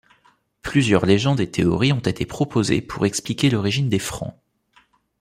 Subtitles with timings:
[0.63, 4.33] Plusieurs légendes et théories ont été proposées pour expliquer l'origine des Francs.